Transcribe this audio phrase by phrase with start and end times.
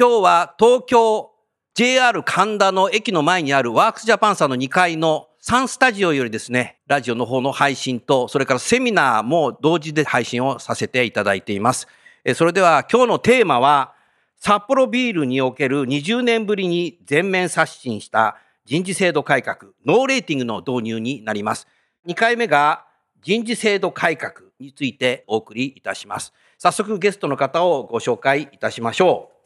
[0.00, 1.30] 今日は東京
[1.74, 11.86] JR 神田の駅の前にあるワークスジャパンさんの2階の3スタジオよりですね、ラジオの方の配信と、それからセミナーも同時で配信をさせていただいています。
[12.24, 13.92] えそれでは今日のテーマは、
[14.38, 21.68] 札幌ビールにおける20年ぶりに全面刷新した人事制度改革、ノーレーティングの導入になります。
[22.06, 22.86] 2回目が
[23.20, 26.32] 人事制度改革についてお送りいたします。
[26.56, 29.39] 早速ゲストの方をご紹介いたしましょう。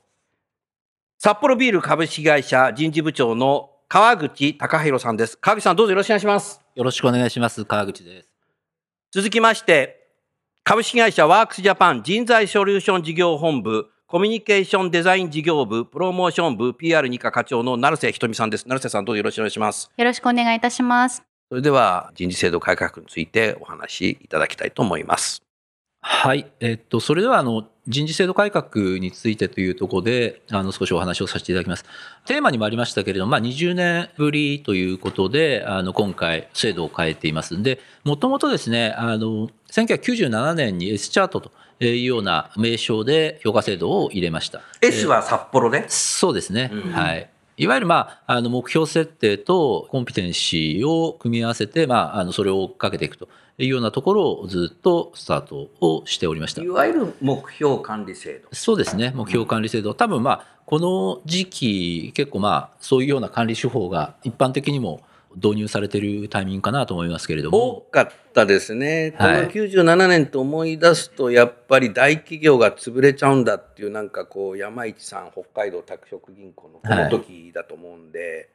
[1.18, 5.38] 札幌ビール株式会社人事部長の川口隆弘さんです。
[5.38, 6.60] 川口さんどうぞよろしくお願いします。
[6.74, 7.64] よろしくお願いします。
[7.64, 8.28] 川口です。
[9.12, 10.08] 続きまして、
[10.64, 18.68] 株式会社ワークスジャパン人材ソリューション事業本部コミュニケーションデザイン事業部プロモーション部 PR2 課課長の成瀬ひとみさんです。
[18.68, 19.90] 成瀬さんどうぞよろしくお願いします。
[19.96, 21.22] よろしくお願いいたします。
[21.48, 25.43] それでは人事制度改革についてお話しいただきたいと思います。
[26.06, 26.52] はい。
[26.60, 31.86] えっと、それでは、あの、人事制度改革についてというところで、あの、少しお話をさせていただきます。
[32.26, 44.60] テーマにもありましたけれども、まあ、20年ぶりということで、あの、今回、制度を変えていますんで、もともとですね、あの、1997年に S チャートというような名称で評価制度を入れました。
[44.82, 46.68] S は札幌で、そうですね。
[46.70, 47.30] うんはい。
[47.56, 53.28] いわゆる、まあ、あの目標設定とコンピテンシーを組み合わせて、まあ、あのそれを追っかけていくと
[53.58, 56.68] いうようなところをずっとスタートをしておりましたい。
[56.68, 58.48] わゆる目標管理制度。
[58.52, 59.12] そうですね。
[59.14, 59.94] 目標管理制度。
[59.94, 65.02] 多分、まあ、この時期、結構、まあ、そういうような管理手法が一般的にも
[65.36, 67.86] 導入されているタイミングかなと思いますけれど多も。
[67.90, 69.14] かったですね。
[69.16, 78.48] このはい97年と思い出すと、やっぱり大企業が潰れちゃうんだっていう、なんかこう、山市さん、北海道拓殖銀行のこの時だと思うんで、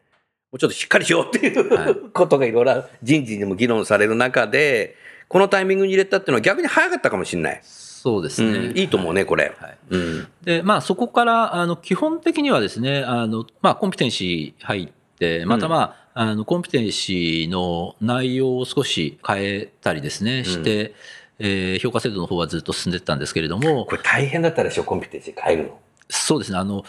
[0.52, 4.96] もうちょっとしっかりしようっていう、はい ことがいろいろ人事にも議論される中で、
[5.28, 7.62] このタイミングに入れたっていうのは逆に早かったかもしれない。
[7.64, 8.58] そうですね。
[8.58, 9.54] うんいいと思うね、これ。
[9.60, 10.28] はいうん。
[10.44, 20.94] で、まあ、そこから、あの、基本的にはですね、あの、まあ、コンピテンシー入って、またまあ、あの、コンピテンシーの内容を少し変えたりですね、して、
[21.42, 25.80] えー評価制度の方はずっと進んでいったんですけれども、これ大変だったでしょ、コンピテンシー変えるの。
[26.10, 26.84] そうですね、あの、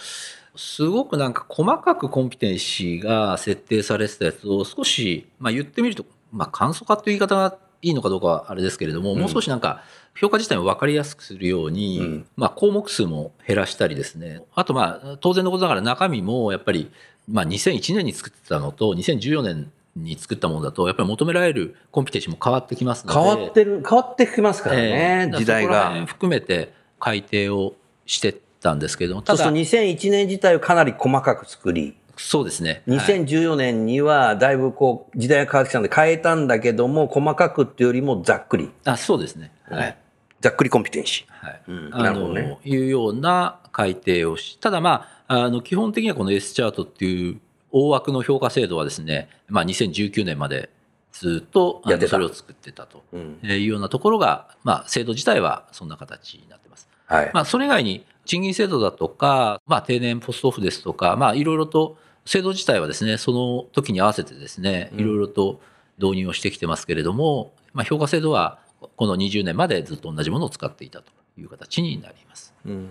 [0.56, 9.83] すごくなんか細かくコンピテンシーが設定されてたやつを少し、まあ、言ってみると、まあ、簡素化という言い方がいいのかどうかはあれですけれども、もう少しなんか
[10.15, 12.27] 評価自体を分かりやすくするように、うん。
[12.37, 14.43] まあ、項目数も減らしたりですね。
[14.55, 16.91] あとまあ当然のことながら中身もやっぱり、
[17.28, 26.05] まあ、2001年に作ってたのと2014年に作ったものだとやっぱり求められるコンピテンシーも変わってきますので変わってる、変わってきますからね、ええ時代が。
[26.06, 27.75] 含めて改定を
[28.06, 39.53] してったんですけれどもただそうすると2001年自体をかなり細かく作り、そうですね、はい2014年にはだいぶこう時代が変わってきたので変えたんだけども細かくっていうよりもざっくり、あそうですね。
[39.69, 39.97] はい、
[40.41, 41.62] ざっくりコンピテンシはい。
[41.69, 41.91] うん。
[41.93, 42.43] あなるほどね。
[42.43, 47.41] のいうような改定をしただまああの基本的にはこの S チャートっていう
[47.72, 50.70] 大枠の評価制度はですね、まあ、2019年まで
[51.12, 52.19] ずっとあやってた。
[52.19, 53.05] のそれを作ってたと
[53.44, 56.88] いうようなところが、まあ、制度自体はそんな形になってます。
[57.06, 57.31] はい。
[57.32, 65.61] まあ、それ以外に賃金制度だとか、まあ、定年ポストオフですとか、まあ、いろいろと制度自体はですねその時に合わせてですねうんいろいろと
[65.99, 68.58] 導入をしてきてますけれども、まあ、評価制度は
[68.96, 72.55] この20年までずっと同じものを使っていたという形になります。
[72.64, 72.88] うん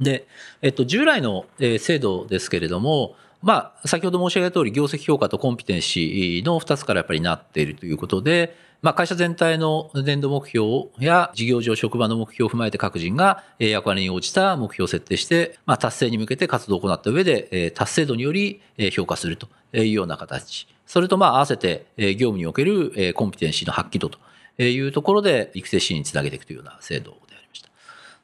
[0.00, 0.26] で、
[0.62, 20.66] えっと、従来のえー制度ですけれども、まあ、先ほど申し上げた通り、業績評価とコンピテンシーの2つからやっぱりなっているということで、まあ、会社全体の年度目標や事業上職場の目標を踏まえて各人がえー役割に応じた目標を設定して、まあ、達成に向けて活動を行った上で、えー達成度によりえー評価するというような形。
[20.84, 24.18] それとまあ合わせてえー業務におけるえーコンピテンシーの発揮度と
[24.62, 27.68] いうところで育成支援につなげていくというような制度でありました。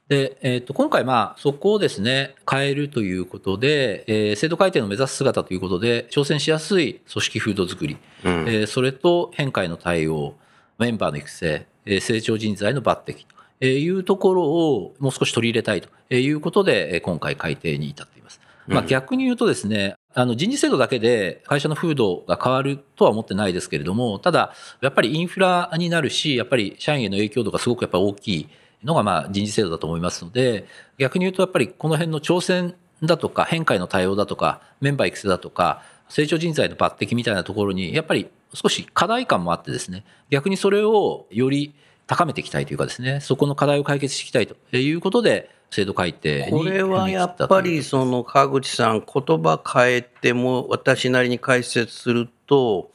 [0.09, 10.35] で、えっ、と、今回、まあ、そこをですね、変えるということで、えー制度改定の目指す姿ということで、挑戦しやすい組織風土作り、うんえーそれと変化への対応、
[10.79, 13.27] メンバーの育成、えー成長人材の抜擢
[13.61, 18.41] というところをもう少し取り入れたいということで、えー今回改定に至っています。
[18.67, 28.49] まあ、うん逆に言うとですね、あの人事制度だけで会社の風土が変わるとは思ってないですけれども、ただ、やっぱりインフラになるし、やっぱり社員への影響度がすごくやっぱ大きい
[28.85, 30.67] のがまあ人事制度だと思いますので、
[30.99, 41.75] 逆に言うとやっぱりこの辺の挑戦だとか、変化への対応だとか、メンバー育成だとか、成長人材の抜擢みたいなところに、やっぱり少し課題感もあってですね、逆にそれをより
[42.07, 52.91] 高めていきたいというかですね、そこの課題を解決していきたいということで、制度改定にこれはやっぱりその川口さん言葉変えても私なりに解説すると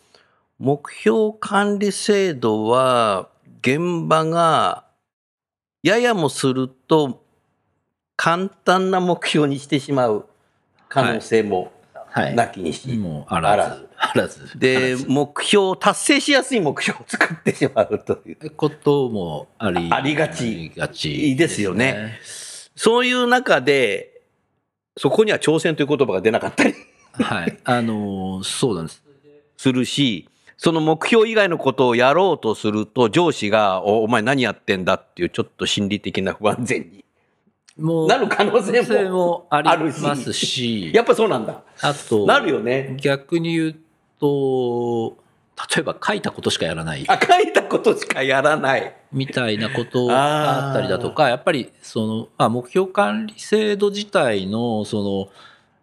[0.58, 3.30] 目標管理制度は
[3.62, 4.86] 現場が
[5.84, 7.24] ややもすると
[8.16, 10.26] 簡単な目標にしてしまう
[10.90, 11.72] 可能性も
[12.14, 13.90] はい、なきにし、もうあらず、あらず。
[14.14, 22.20] らず目標達成しやすい目標を作ってしまうということもありありがちがちいいですよね。
[22.76, 24.22] そういう中で
[24.98, 26.74] そこには挑戦という言葉が出なかったり
[27.14, 27.58] はい。
[27.64, 29.04] あのーそうなんです。
[29.58, 30.28] するし、
[30.58, 37.06] その目標以外のことをやろうとすると、上司が、おお前何やってんだっていう、ちょっと心理的な不安全に
[37.78, 39.10] もう、なる可能性性も。
[39.10, 41.62] もああるしりますし、やっぱそうなんだ。
[41.82, 42.98] あと、なるよね。
[43.00, 43.76] 逆に言う
[44.24, 45.18] と、
[45.76, 47.04] 例えば書いたことしかやらない。
[47.10, 48.96] あ、書いたことしかやらない。
[49.12, 55.30] みたいなことがあったりだとか、やっぱりその、まあ、目標管理制度自体の、その、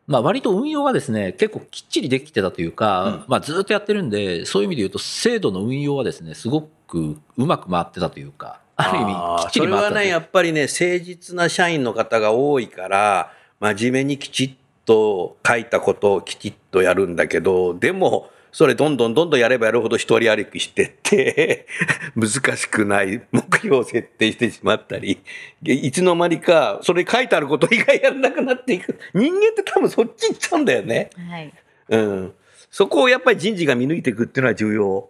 [0.06, 3.25] まあ、割と運用がですね、結構きっちりできてたというか、うん。
[3.28, 9.14] まあ、ずっとやってるんで、そういう意味で言うと、制度の運用はですね、すごくうまく回ってたというか、ある意味、
[9.44, 14.50] きっちり回ってたとそれはね、やっぱりね、誠実な社員の方が多いから、真面目にきちっ
[14.90, 21.69] と書いたことをきちっとやるんだけど、でも、それどんどんどんどんやればやるほど一人歩きしてって、
[22.19, 25.20] 難しくない目標を設定してしまったり、
[25.62, 28.98] いつの間にか、それ書いてあること以外やらなくなっていく。
[29.14, 31.10] 人間って多分そっち行っちゃうんだよね。
[31.31, 31.52] はい。
[31.90, 32.34] うん。
[32.72, 35.08] そこをやっぱり人事が見抜いていくっていうのは重要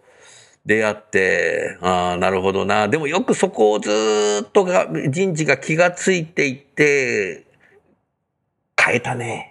[0.67, 2.89] であって、ああ、なるほどな。
[2.89, 7.47] でもよくそこをずーっとが人事が気がついていって、
[8.79, 9.50] 変えたね。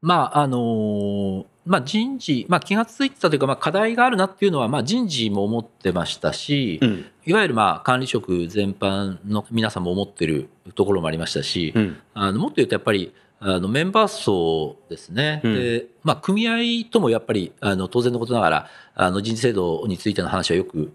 [0.00, 7.04] まあ、あのーまあ、人事、まあ、気がついてたというか、まあ、課題があるなっていうのは、まあ、人事も思ってましたし、ん。
[7.26, 12.00] いわゆるまあ管理職全般の皆さんも思ってるところもありましたし、うん。
[12.14, 20.92] あのもっと言うとやっぱりあのメンバー層ですね、うんでまあ、組合ともやっぱりあの当然のことながらあの人事制度についての話はよく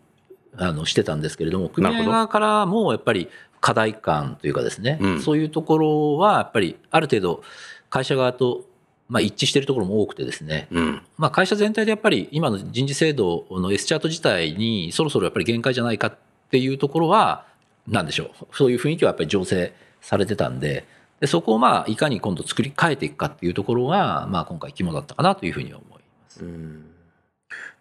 [0.57, 3.29] あのしてたんですけれども組合側からもやっぱり
[3.61, 7.44] 課題感というかですね、うんそういうところはやっぱりある程度
[7.89, 8.65] 会社側と
[9.09, 11.01] まあ一致しているところも多くてですね、うん。
[11.17, 16.17] まあ、会社全体でやっぱり今の人事制度の S チャート自体にそろそろやっぱり限界じゃないかっ
[16.50, 17.45] ていうところは、
[17.88, 20.85] なんでしょう、そういう雰囲気はやっぱり醸成されてたんで、
[21.19, 26.44] でそこをまあいかに今度作り変えていくかっていうところが、まあ、今回肝だったかなというふうに思います。
[26.44, 26.85] うん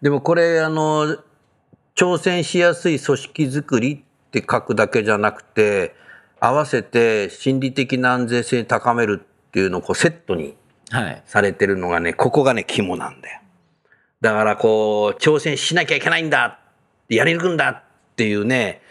[0.01, 1.17] でもこれ、あの、
[1.95, 5.95] 挑戦しやすい組織づくりって書くだけじゃなくて、
[6.39, 10.55] 合わせて心理的な安全性を高めるっていうのをこうセットにはい。
[11.25, 13.41] されてるのがね、ここがね、肝なんだよ。
[14.21, 16.59] だからこう、挑戦しなきゃいけないんだ
[17.09, 17.83] やり抜くんだっ
[18.15, 18.81] ていうね、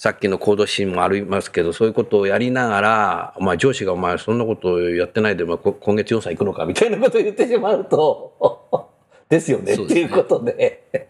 [0.00, 6.64] さっきの行動シーンもありますけど、そういうことをやりながら、お前上司がお前そんなことをやってないで、お前こ今月予算行くのか？
[6.64, 8.90] みたいなことを言ってしまうと、
[9.28, 9.74] ですよね。
[9.74, 11.08] っていうことで、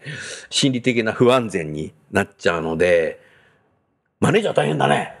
[0.49, 3.21] 心理的な不安全になっちゃうので、
[4.19, 5.20] マネージャー大変だね。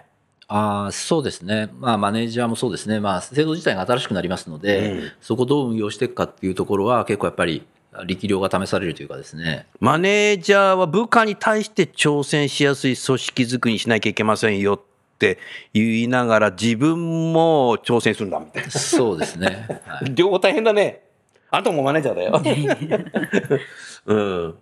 [0.53, 7.63] あーそうですね、まあ、マネージャーもそうですね、まあ、制度自体が新しくなりますので、うんそこをどう運用していくかっていうところは、結構やっぱり
[8.05, 14.81] 力量が試されるというかですね、マネージャーは部下に対して挑戦しやすい組織づくりにしなきゃいけませんよっ
[15.19, 15.37] て
[15.73, 19.81] 言いながら自分も挑戦するんだみたいそうですね。
[19.87, 20.15] はいな。
[20.15, 21.01] 両方大変だね。
[21.49, 22.41] あともマネージャーだよ。
[24.05, 24.55] うん。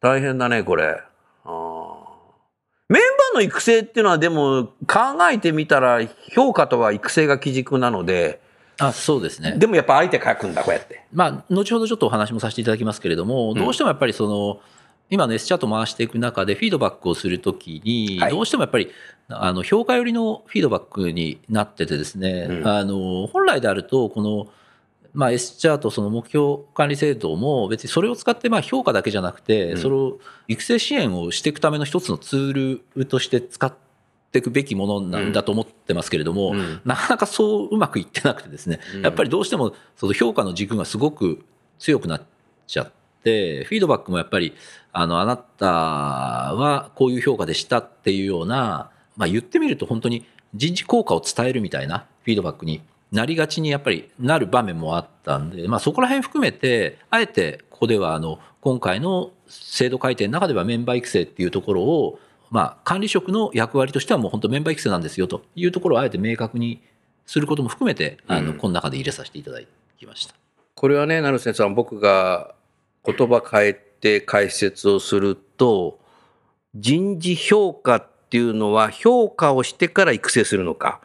[0.00, 1.00] 大変だね、これ。
[2.88, 6.00] メンバーの育成っていうのはでも考えてみたら
[6.34, 8.40] 評価とは育成が基軸なので、
[8.78, 9.56] あそうですね。
[9.56, 11.04] でもやっぱ相手書くんだ、こうやって。
[11.12, 14.60] まあ、後ほどちょっとお話もさせていただきますけれども、どうしてもやっぱりその、
[15.10, 18.90] 今の S チャート回していく中でフィードバックをするときにはい、どうしてもやっぱり、
[19.28, 24.48] あの、評価寄りのフィードバックになっててですね、うんあの、本来であると、この、
[25.14, 29.78] まあ、S チャート、その目標管理制度も別にそれを使ってまあ評価だけじゃなくて、うん。
[29.78, 30.18] それを
[30.48, 36.80] 育成支援をしていくための一つのツールとして使っっていくべきものなんだと思ってますけれども、うん。
[36.84, 39.02] なかなかそううまくいってなくてですね、うん。
[39.02, 41.44] やっぱりどうしてもその評価の軸がすごく
[41.78, 42.22] 強くなっ
[42.66, 42.92] ちゃっ
[43.22, 44.54] て、フィードバックもやっぱり、
[44.92, 52.82] あの、あなたはこういう評価でしたっていうような、まあ言ってみると本当に人事効果を伝えるみたいなフィードバックに
[53.14, 62.18] なりがちにやっぱりなる場面もあったんで、まあそこら辺含めて、あえてここではあの、今回の制度改定の中ではメンバー育成っていうところを、
[62.50, 66.82] まあ管理職の役割としてはもう本当メンバー育成なんですよというところをあえて明確に
[67.24, 69.60] することも含めて、あの、うんこの中で入れさせていただ
[69.96, 70.34] きました。
[70.74, 72.54] これはね、成瀬さん、僕が
[73.04, 76.00] 言葉変えて解説をすると、
[76.74, 81.00] 人事評価っていうのは評価をしてから育成するのか、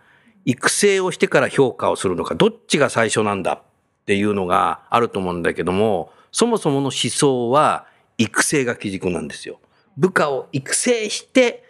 [0.45, 3.61] 育成をしてから評価をするのか、どっちが最初なんだっ
[4.05, 7.85] ていうのがあると思うんだけども、そもそもの思想は
[8.17, 9.59] 育成が基軸なんですよ。
[9.97, 11.63] 部下を育成して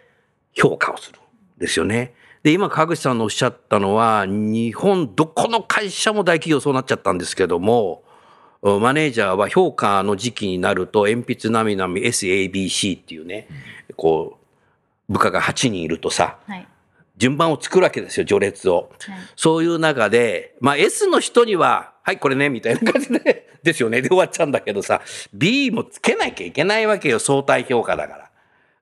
[0.52, 1.20] 評価をする
[1.60, 2.14] ですよね。
[2.42, 8.02] で、今、川口さんのおっしゃったのは、日本どこの会社も大企業そうなっちゃったんですけども、
[8.62, 13.46] マネージャーは評価の時期になると、鉛筆なみなみ SABC っていうね、
[13.96, 14.38] こ
[15.08, 16.66] う、部下が8人いるとさ、はい。
[17.20, 18.90] 順番を作るわけですよ、序列を。
[18.98, 19.18] はい。
[19.36, 25.02] そういう中で、まあ S の人には、はい、これね、みたいな感じで、 ですよね、で終わっちゃうんだけどさ、
[25.34, 28.30] B もつけなきゃいけないわけよ、相対評価だから。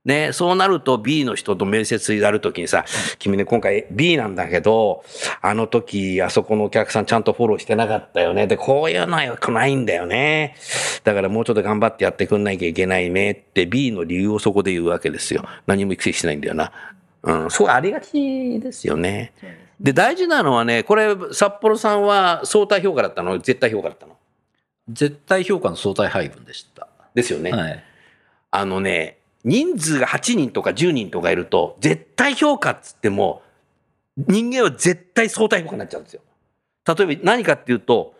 [0.04, 2.84] ね、そうなると B の人と面接やるときにさ、
[3.18, 5.04] 君ね、今回 B なんだけど、
[5.42, 8.46] あの時、あそこのお客さんちゃんとフォローしてなかったよね。
[8.46, 10.54] で、こういうのは良くないんだよね。
[11.02, 15.44] だからもうちょっと頑張ってやってくんなきゃいけないねって B の理由をそこで言うわけですよ。
[15.66, 16.72] 何も育成してないんだよな。
[17.28, 19.32] うん、そうありがちですよね。
[19.78, 23.38] で大事なのはね、これ、札幌さんは相対評価だったの？
[23.38, 24.16] 絶対評価だったの？
[24.88, 26.88] 絶対評価の相対配分でした。
[27.14, 27.52] ですよね。
[27.52, 27.84] はい。
[28.50, 33.42] あのね、人数が8人とか10人とかいると、絶対評価っつっても、
[34.16, 36.22] 人間は絶対相対評価になっちゃうんですよ。
[36.86, 38.14] 例えば何かっていうと、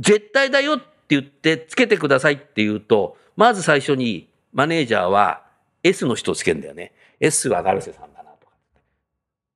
[0.00, 5.44] 絶対だよって言ってつけてくださいって言うと、まず最初にマネージャーは
[5.84, 6.92] S の人をつけるんだよね。
[7.20, 8.15] S は成瀬さん。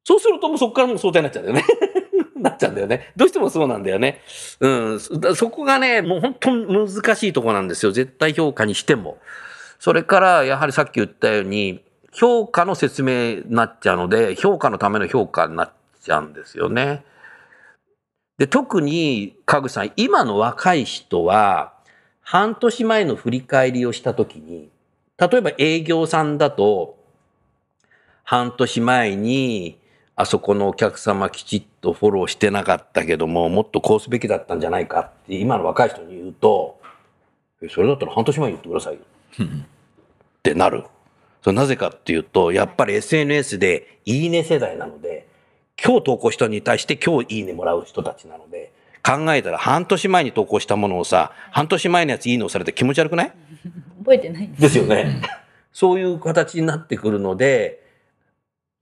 [0.04, 1.64] そうするともうそこからもう相対になっちゃうんだよね。
[2.40, 3.12] なっちゃうんだよね。
[3.16, 4.23] どうしてもそうなんだよね。
[4.61, 5.00] うん。
[5.00, 7.92] そこがね、もう本当に難しいところなんですよ。
[7.92, 9.19] 絶対評価にしても。
[9.78, 17.04] それから、やはりさっき言ったように、評価の説明になっちゃうので、評価のための評価になっちゃうんですよね。
[18.38, 21.75] で、特に、かぐさん、今の若い人は、
[22.23, 24.71] 半年前の振り返りをしたときに、
[25.19, 26.97] 例えば営業さんだと、
[28.23, 29.79] 半年前に、
[30.21, 36.79] あそこのお客様きちっとフォローしてなかったけども、もっとこうすべきだったんじゃないかって、今の若い人に言うと、
[37.62, 39.00] えそれだったら半年前に言ってくださいよ。
[39.00, 40.85] ってなる。
[41.43, 45.27] それなぜかっていうと、やっぱり SNS でいいね世代なので、
[45.83, 48.73] 今日投稿した人に対して今日いいねもらう人たちなので、
[49.03, 53.33] 考えたら半年前に投稿したものをさ、半年前のやついいねをされて気持ち悪くない？
[54.00, 54.62] 覚えてないんです。
[54.62, 55.23] ですよね。
[55.73, 57.81] そういう形になってくるので、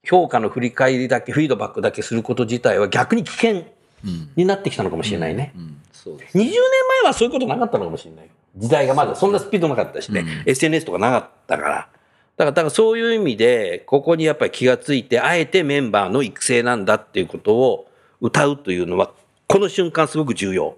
[0.09, 3.65] 評価の振り返りだけ、フィードバックだけすること自体は逆に危険
[4.05, 4.31] うん。
[4.37, 5.53] になってきたのかもしれないね。
[5.57, 5.77] うん。
[5.93, 6.39] そうです。
[6.39, 6.61] 20年前
[7.05, 8.31] はそういうことなかったのかもしれない。
[8.57, 11.69] 時代がまだそんなスピードなかったしね、うん SNS とかなかったから。
[11.69, 11.91] だか
[12.37, 17.89] ら、だからそういう意味で、ここにやっぱり気がついて、あえてメンバーの育成なんだっていうことを
[18.21, 19.11] 歌うというのは、
[19.49, 20.77] この瞬間すごく重要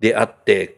[0.00, 0.76] であって、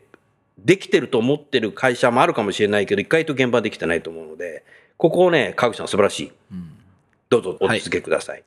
[0.58, 4.64] できてると思ってる会社もあるかもしれないけど、一回と現場できてないと思うので、
[4.96, 6.32] ここをね、川口さん素晴らしい。
[6.52, 6.75] うん
[7.28, 8.44] どうぞお続けください。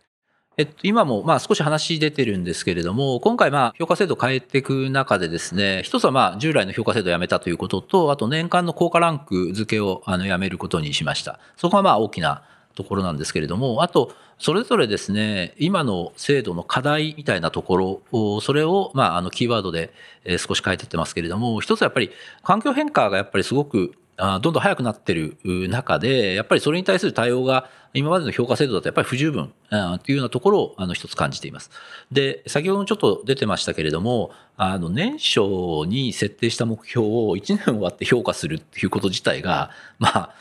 [0.58, 11.40] えっと、今もまあ少し話出てるんですけれども、今回まあ評価制度を変えていく中でですね、一つはまあ従来の評価制度をやめたということと、あと年間の効果ランク付けをあのやめることにしました。
[11.56, 12.44] そこがまあ大きな
[12.76, 19.94] ところなんですけれども、あと、それぞれですね、今の制度の課題みたいなところを、それをまああのキーワードで
[20.26, 22.12] えー少し変えていってますけれども、一つはやっぱり
[22.44, 25.38] 環境変化がやっぱりすごくあどんどん早くなってる
[25.70, 31.72] 中で、やっぱりそれに対する対応が今までの評価制度だとやっぱり不十分あーっていうようなところをあの一つ感じています。
[32.12, 35.40] で、先ほどもちょっと出てましたけれども、あの年初
[35.88, 40.36] に設定した目標を1年終わって評価するっていうこと自体が、まあ、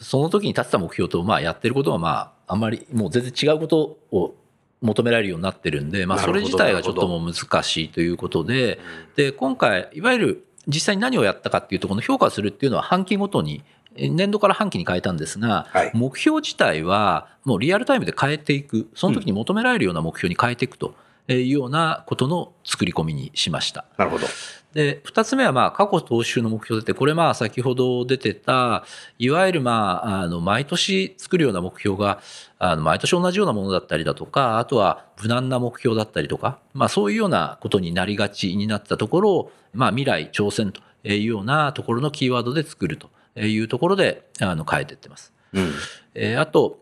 [0.00, 4.34] その時に立てた目標と、まあ、やってることは、まあ、あんまりもう全然違うことを
[4.82, 8.78] 求められるようになってるんで、まあ、それ自体がちょっともう難しいということで、
[9.14, 13.62] で、今回、いわゆる実際に何をやったかっていうと、この評価するっていうのは半期ごとに、
[13.96, 15.90] え年度から半期に変えたんですが、はい。
[15.94, 20.94] 目標自体はもうリアルタイムで変えていく、その時に求められるような目標に変えていくと
[21.34, 23.84] いうようなことの作り込みにしました。
[23.96, 24.26] なるほど。
[24.72, 28.84] で、二つ目は、まあ、過去踏襲の目標って、これ、まあ、先ほど出てた、
[29.18, 32.20] いわゆる、まあ、あの、毎年作るような目標が、
[32.58, 43.10] あの、毎年同じようなものだったりだとか、あとは、無難な目標だったりとか、まあ、そういうようなことになりがちになったところを、まあ、未来、挑戦というようなところのキーワードで作ると
[43.40, 45.32] いうところで、あの、変えていってます。
[45.52, 45.72] うん。
[46.14, 46.78] えーあと、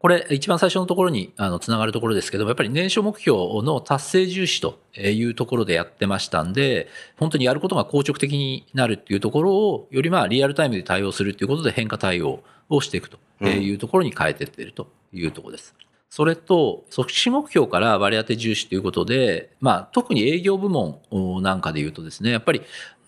[0.00, 6.88] これ、一番最初のところにあのつながるところですけども、やっぱり年少目標の達成重視というところでやってましたんで、
[7.18, 15.74] 本当にやることが硬直的になるっていうところを、よりまあリアルタイムで対応するっていうことで変化対応をしていくというところに変えていっているというところです。
[16.08, 21.02] それと、促進目標から割り当て重視ということで、まあ、特に営業部門
[21.42, 22.62] なんかで言うとですね、やっぱり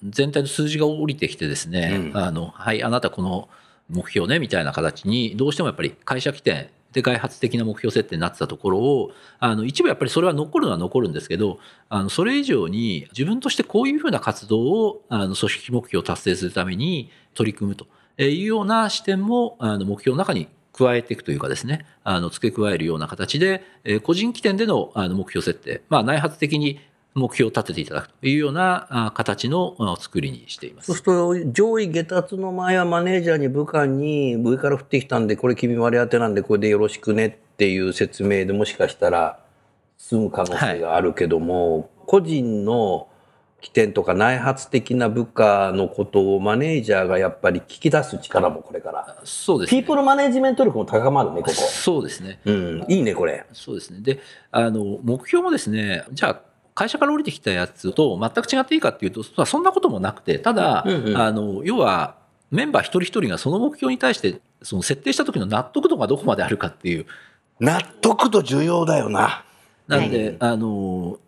[0.07, 3.49] 全体の数字が降りてきてですね、うんあの、はい、あなたこの
[3.89, 11.59] 目標ね、みたいな形に、どうしてもやっぱり会社起点で開発的な目標設定になってたところを、あの、一部やっぱりそれは残るのは残るんですけど、
[11.89, 17.87] あの、それ以上に自分としてこういうふうな活動を、あの、組織目標を達成するために取り組むと
[18.23, 26.81] いうような視点も、あの、目標の中に加えていくというかですね、あの、付け加えるような形で、え個人起点でのあの目標設定、まあ、内発的に
[27.15, 30.97] 目標を立てていただくというようなあ形のあ作りにしていますそう。
[30.97, 39.39] すると、上位下達の前はマネージャーに部下に上から降ってきたんで、これ君割り当てなんでこれでよろしくねっていう説明でもしかしたら
[39.99, 43.09] 済む可能性があるけども、個人の
[43.61, 49.17] 起点とか内発的な部下のことをマネージャーがやっぱり聞き出す力もこれから。
[49.23, 49.81] そうですね。
[49.81, 51.53] ピープルマネジメント力も高まるね、ここ。
[51.53, 52.41] そうですね。
[52.45, 53.45] うん、いいね、これ。
[53.53, 54.01] そうですね。
[54.01, 54.19] で、
[54.51, 61.17] あの、目標もですね、じゃあ、会社から降りてきたやつと全く違っていいかっていうと、まあそんなこともなくて、ただ、うんうん。
[61.17, 62.17] あの、要は、
[62.51, 67.07] メンバー一人一人がその目標に対して、その設定した時の納得度がどこまであるかっていう。
[67.61, 69.45] 納得度重要だよな。
[69.87, 71.19] なんで、あの、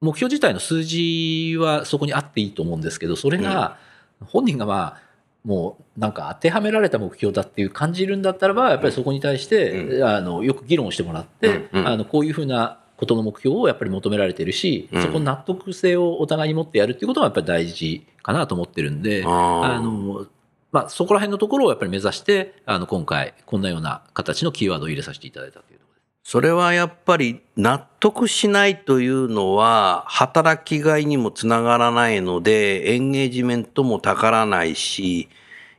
[0.00, 3.78] 目標自体の数字はそこにあっていいと思うんですけど、それが、
[4.26, 5.12] 本人がまあ、
[5.44, 11.88] もうなんか当てはめられた目標だっていう感じるんだったらば、やっぱりそこに対して、うあのよく議論してもらって、うんうん。
[11.88, 20.28] あのこういうふうなことの目標をやっぱり求められてるし、うんそこの納得性をお互いに持ってやるっていうことがやっぱり大事かなと思ってるんで、ああの
[20.70, 26.30] まあ、そこら辺のところをやっぱり目指して、あの今回、こんなような形のキーワードを入れさせていただいたというところです。
[26.30, 35.28] それはやっぱり納得しないというのは働きがいにもつながらないのでエンゲージメントもたからないし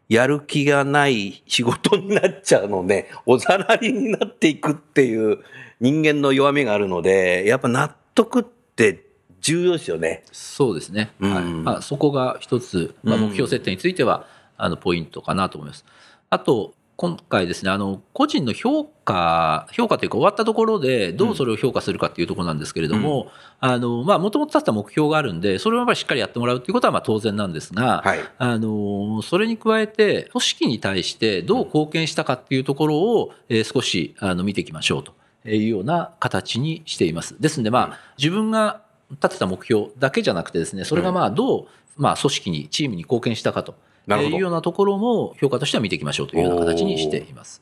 [0.10, 5.40] やる気がない仕事になっちゃうので おざなりになっていくっていう
[5.80, 9.06] 人間の弱みがあるのでやっぱ納得って
[9.44, 10.24] 重要ですよね。
[10.32, 11.12] そうですね。
[11.20, 15.84] うんはいまあ、そこが一つ、まあ、うん目標設定については、あの、ポイントかなと思います。
[16.30, 28.20] あと、今回ですね、あの、個人の評価、評価というか終わったところで、どうそれを評価するかっていうところなんですけれども、あの、まあ、もともと立った目標があるんで、それをやっぱりしっかりやってもらうっていうことは、まあ、当然なんですが、はい。
[28.38, 35.14] あのそれに加えて、組織に対してどう貢献したかっていうところを、えー少しあの見ていきましょうと
[35.50, 37.42] いうような形にしています。
[37.42, 43.76] ですので、まあ、自分が立てた目標だけじゃなくてですね、それがまあどう、まあ、組織に、チームに貢献したかと
[44.08, 47.62] なるほどいうようなところも評価としては見ていきましょうというような形にしています。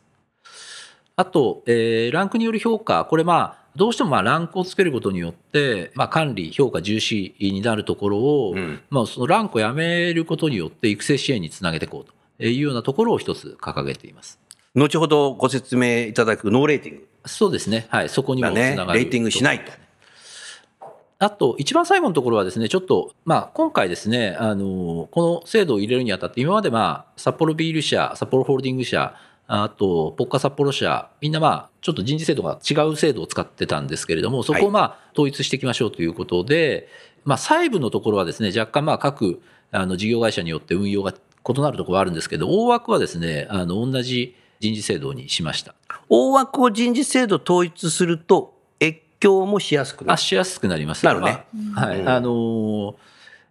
[1.15, 14.39] あと、えーランクによる評価、これまあ、どうしてもまあランクをつけることによって、まあ、管理、評価重視になるところを、うんまあ、そのランクをやめることによって育成支援につなげていこうというようなところを一つ掲げています。
[14.75, 17.87] 後ほどご説明いただくノーレーティングそうですね。
[17.89, 18.09] はい。
[18.09, 18.93] そこにもだつなが。
[18.93, 18.99] る。
[18.99, 19.71] ねレーティングしないと。
[21.21, 36.87] あと、一番最後のところはですね、ちょっと、まあ、今回ですね、あの、この制度を入れるにあたって、今までまあ、札幌ビール社、札幌ホールディング社、あと、ポッカ札幌社、みんなまあ、ちょっと人事制度が違う制度を使ってたんですけれども、そこをまあ、統一していきましょうということで、
[37.23, 45.75] まあ、細部のところはですね、若干まあ、各、あの、事業会社によって運用が異なるところはあるんですけど、大枠はですね、あの、同じ人事制度にしました。
[46.09, 48.55] 大枠を人事制度統一すると
[49.21, 50.21] 越境もしやすくなあ、る。
[50.21, 51.05] しやすくなります。
[51.05, 51.99] なるねまあはい。
[51.99, 52.95] うんあのー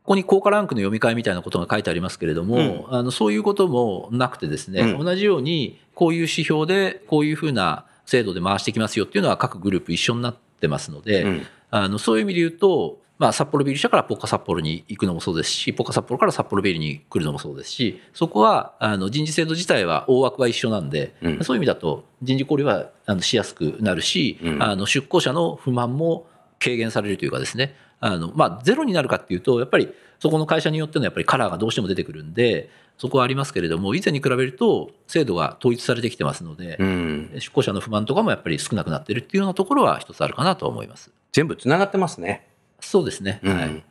[0.02, 26.28] ここに高価ランクの読み替えみたいなことが書いてありますけれども、あのそういうこともなくてですね、うん同じようにこういう指標でこういうふうな制度で回していきますよっていうのは各グループ一緒になってますので、うんあのそういう意味で言うと、まあ、札幌ビール社からポッカ札幌に行くのもそうですし、ポッカ札幌から札幌ビールに来るのもそうですし、そこはあの人事制度自体は大枠は一緒なんで、うんそういう意味だと人事交流はあのしやすくなるし、うんあの出向者の不満も
[26.58, 37.30] 軽減されるというかですね、あのまあ、ゼロになるかっていうと、やっぱりそこの会社によってのやっぱりカラーがどうしても出てくるんで、そこはありますけれども、以前に比べると制度が統一されてきてますので、うん。
[37.34, 41.10] 出向者の不満とかもやっぱり少なくなってるっていうようなところは一つあるかなと思います。
[41.32, 42.49] 全部つながってますね。
[42.80, 43.40] そうですね。
[43.42, 43.84] うんはい。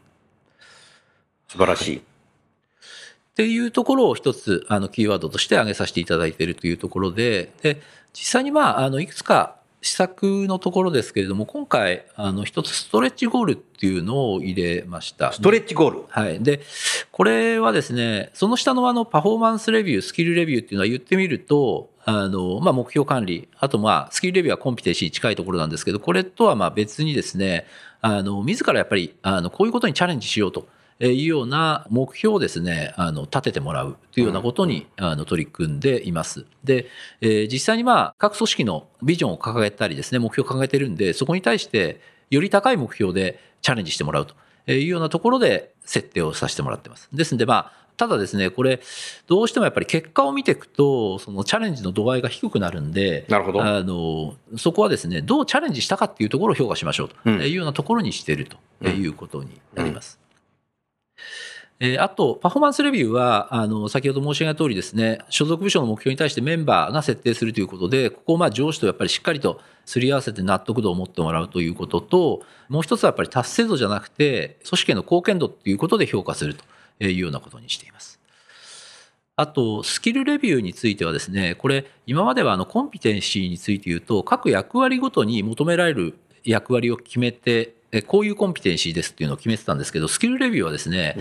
[1.47, 1.97] 素晴らしい。
[1.97, 2.01] っ
[3.35, 7.81] ていうところを一つ、あの、キーワードとして挙げさせていただいているというところで、で、
[8.13, 15.31] 実際にまあ、あの、いくつか施策のところですけれども、今回、あの、一つストレッチゴールっていうのを入れました。
[15.31, 16.03] ストレッチゴール？
[16.09, 16.43] はい。
[16.43, 16.61] で、
[17.11, 27.65] これはですね、その下のあの、パフォーマンスレビュー、スキルレビューっていうのは言ってみると、あの、まあ、目標管理、あとまあ、スキルレビューはコンピテンシーに近いところなんですけど、これとはまあ別にですね、
[28.01, 30.67] あの、自らやっぱり、あの、こういうことにチャレンジしようと。
[31.01, 36.45] いうような目標をですね、あの、立ててもらうというようなことに、あの、取り組んでいます。
[36.65, 36.87] で、
[37.21, 44.35] えー実際にまあ、各組織のビジョンを掲げたりですね、目標を掲げてるんで、そこに対して、より高い目標でチャレンジしてもらうと
[44.71, 47.09] いうようなところで設定をさせてもらってます。
[47.13, 48.79] ですので、まあ、ただですね、これ、
[49.27, 53.61] どうしてもやっぱり結果を見ていくと、そのチャレンジの度合いが低くなるんで、なるほど。
[53.61, 58.47] あの、そこはですね、どうチャレンジしたかっていうところを評価しましょうとうんいうようなところにしている
[58.81, 60.17] ということになります。
[61.81, 76.63] えーあと、パフォーマンスレビューは、あの、先ほど申し上げた通りですね、所属部署の目標に対してメンバーが設定するということで、ここをまあ上司とやっぱりしっかりとすり合わせて納得度を持ってもらうということと、もう一つはやっぱり達成度じゃなくて、組織への貢献度っていうことで評価すると
[77.07, 78.19] いうようなことにしています。
[79.35, 91.15] あと、スキルレビューについてはですね、これ、今まではあのコンピテンシーについて言うと、各役割ごとに求められる役割を決めて、えこういうコンピテンシーですっていうのを決めてたんですけど、スキルレビューはですね、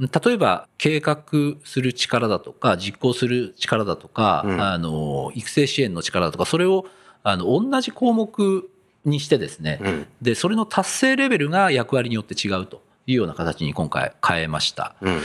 [0.00, 1.24] 例えば計画
[1.64, 6.86] する力だとか、実行する力だとか、うんあの、育成支援の力だとか、それを、
[7.22, 8.68] あの、同じ項目
[9.04, 10.06] にしてですね、うん。
[10.20, 14.94] で、それの達成レベルが役割によって違うというような形に今回変えました。
[15.00, 15.20] うん。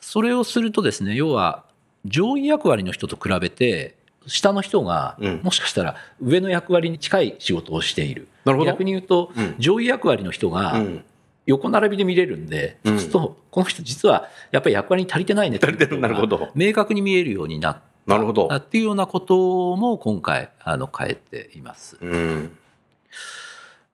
[0.00, 1.64] それをするとですね、要は
[2.04, 8.28] 上位役割の人と比べて、下の人がうんもしかしたら上の役割に近い仕事をしている。
[8.44, 11.04] なるほど逆に言うと、うん上位役割の人うがん。
[11.44, 18.56] 横並びで見れるんで、うんそうすると、この人実はやっぱり役割に足りてないね足りてるなるほど明確に見えるようになっなるほどた。
[18.56, 21.96] っていうようなことも今回、あの、変えています。
[22.00, 22.56] うん。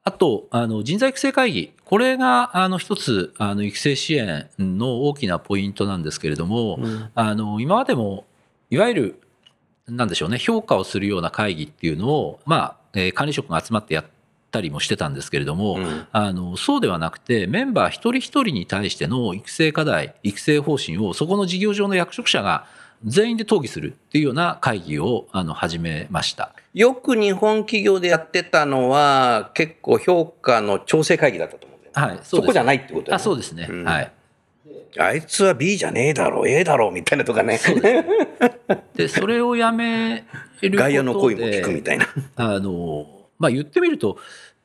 [0.08, 1.72] あと、あの、人材育成会議。
[1.84, 6.78] これが、あの、一つ、あの、育成支援の大きなポイントなんですけれども、
[7.14, 8.24] あの、今までも、
[8.70, 9.20] いわゆる、
[9.86, 14.04] なんでしょうね、評価をするような会議っていうのを、まあ、えー管理職が集まってやっ
[14.50, 22.64] たりもしてたんですけれども、うんあの、そうではなくて、メンバー一人一人に対しての育成課題、育成方針を、そこの事業上の役職者が
[23.04, 26.52] 全員で討議するっていうような会議を、あの、始めました。
[26.78, 33.66] よく日本企業でやってたのは、結構評価の調整会議だったと思うんだよねはい、そこじゃないってことだよねあ、そうですね。
[33.68, 34.12] うんはい。
[34.96, 37.58] あいつは B じゃねえだろう、A だろう、みたいなとかね。
[38.94, 40.28] で、それをやめるこ
[40.60, 40.76] とで。
[40.76, 42.06] 外野の声も聞くみたいな。
[42.36, 43.06] あの、
[43.40, 44.16] まあ、言ってみると、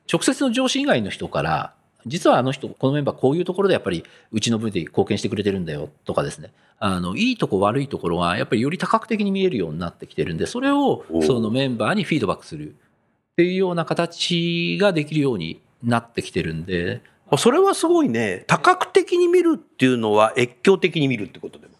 [0.08, 1.74] 直接の上司以外の人から、
[2.06, 6.52] 実はあの人、このメンバーこういうところでやっぱりうちの部で貢献してくれてるんだよとかですね。
[6.78, 17.02] あの、いいとこ悪いところがやっぱりより多角的に見えるようになってきてるんで、それをそのメンバーにフィードバックするっていうような形ができるようになってきてるんで、
[17.38, 18.44] それはすごいね。
[18.46, 21.74] 多角的に見るっていうのは越境的に見るってことでも。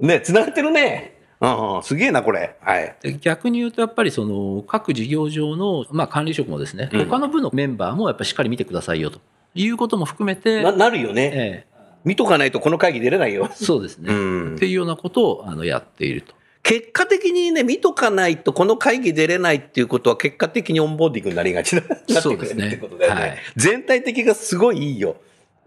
[0.00, 1.14] ね、繋がってるね。
[1.40, 2.56] うん、すげえな、これ。
[2.60, 2.96] はい。
[3.02, 9.20] で逆に言うとやっぱりその各事業上の、まあ、管理職もですね、うん他の部のメンバーもやっぱりしっかり見てくださいよと
[9.54, 11.30] いうことも含めて、な、なるよね。
[11.34, 13.54] え見とかないとこの会議出れないよえ。
[13.64, 16.34] そうですね、うんっていうようなことをあのやっていると。
[16.62, 21.82] 結果的にね、見とかないとこの会議出れないっていうことは結果的にオンボーディングになりがちな、
[22.20, 23.20] そうですねってことだよね。
[23.20, 25.16] はい全体的がすごいいいよ。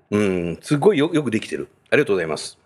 [0.10, 1.68] うん、すごいよよくできてる。
[1.90, 2.58] ありがとうございます。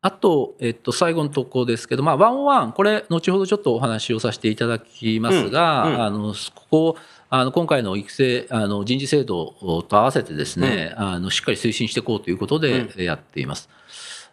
[0.00, 6.96] あと、えっと、最後のとこですけど、まあ、ワンオワン、これ、後ほどちょっとお話をさせていただきますが、うんうんあの、ここ、
[7.30, 9.54] あの、今回の育成、あの、人事制度
[9.88, 13.68] と合わせてですね、あの、しっかり推進していこうということでやっています。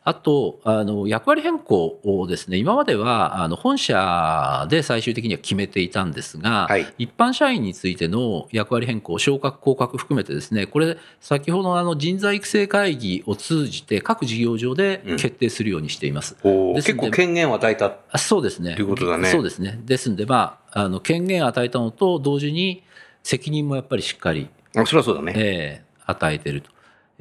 [0.04, 16.36] あと、あの、役割変更をですね、今までは、あの、本社で最終的には決めていたんですが、はい一般社員についての役割変更、昇格、降格含めてですね、これ、先ほどのあの人材育成会議を通じて各事業上で決定するようにしています。
[16.44, 17.98] おですんで結構権限を与えた。
[18.12, 18.76] あそうですね。
[18.76, 19.80] ということだねそうですね。
[19.86, 22.84] ですんで、まあ、あの、権限を与えたのと同時に、
[23.24, 25.34] 責任もやっぱりしっかり、あそりゃそうだね。
[25.36, 26.70] えー与えていると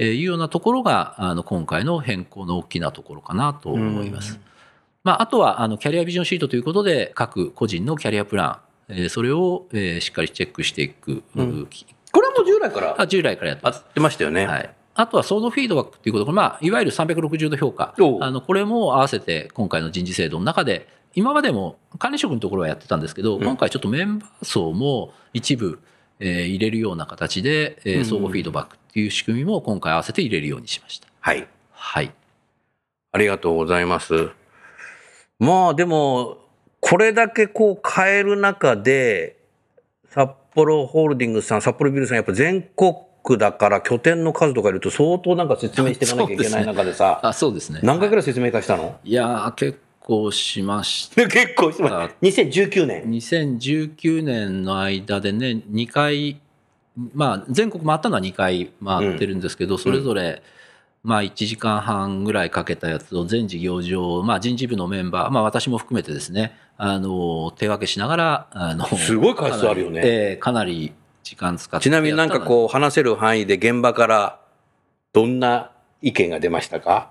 [0.04, 4.38] いうようなところが、あの、今回の変更の大きなところかなと思います。
[5.04, 8.46] まあ、あとは、あの、キャリアビジョンシートということで、各個人のキャリアプラ
[8.88, 12.96] ン、えーそれを、えーしっかりチェックしていく、うんきこれはもう従来から？
[13.00, 14.46] あ従来からやってましたよね。
[14.46, 14.74] はい。
[14.94, 17.94] あとは、ソードフィードバックということで、まあ、いわゆる360度評価。
[18.20, 25.78] あの、これも合わせて、今回の人事制度の中で、今までも管理職のところはやってたんですけど、うん今回ちょっとメンバー層も一部、
[26.20, 31.08] えー入れるような形で、えーうん相互フィードバックっていう仕組みも今回合わせて入れるようにしました。
[31.20, 31.48] はい。
[31.72, 32.12] はい。
[33.12, 34.30] ありがとうございます。
[35.38, 36.38] まあでも、
[36.80, 39.36] これだけこう変える中で、
[40.08, 47.80] 札幌ホールディングスさん、札幌ビルさん、やっぱ全国区だから拠点の数とかいると相当なんか説明していかなきゃいけない中でさ、あ、そうですね。
[47.82, 48.98] 何回ぐらい説明会したの？
[49.04, 51.26] いやー、結構しました。
[51.28, 53.04] 結構しまあ2019年。
[53.04, 56.40] 2019年の間でね、2回、
[57.14, 60.42] まあ、全国回ったのは2回回ってるんですけど、それぞれ、
[61.02, 70.00] まあ、1時間半ぐらいかけたやつを全事業上、まあ、人事部のメンバー、まあ、私も含めてですね、あの、手分けしながら、あの、すごい回数あるよね。
[70.00, 74.40] かなりええかなり時間使ってちなみになんかこう話せる範囲で現場から
[75.12, 75.70] どんな
[76.02, 77.10] 意見が出ましたか？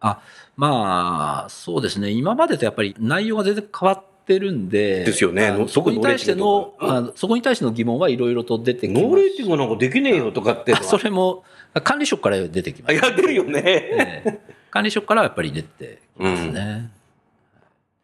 [0.00, 0.20] あ
[0.60, 2.10] まあそうですね。
[2.10, 5.64] 今までとやっぱり内容が全然変わってるんでですよね。
[5.68, 9.06] そこに対してのあのそこに対しての疑問はいろいろと出てきます。
[9.06, 11.44] ノーレーティングなんかできねえよとかってそれも
[11.82, 14.40] 管理職から出てきます、あいや出るよね、ええ。
[14.70, 16.90] 管理職からはやっぱり出てきますね、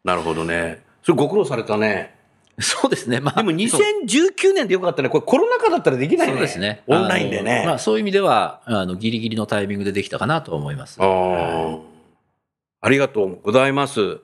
[0.03, 0.81] なるほどね。
[1.03, 2.15] それご苦労されたね。
[2.59, 3.19] そうですね。
[3.19, 5.09] まあでも2019年でよかったね。
[5.09, 6.33] これコロナ禍だったらできないね。
[6.33, 6.81] そうですね。
[6.87, 7.61] オンラインでね。
[7.67, 10.97] まあ、そういう意味ではあのギリギリのタイミングでできたかなと思います。
[10.99, 11.96] あー
[12.81, 14.19] ありがとうございます。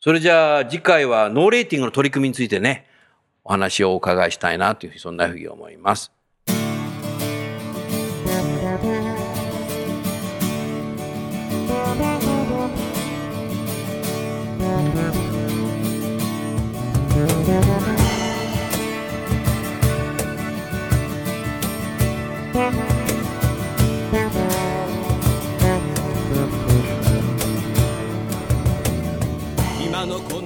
[0.00, 2.86] それじゃあ次回はノーレーティングの取り組みについてね、
[3.44, 6.12] お話をお伺いしたいなというふうにそんなふうに思います。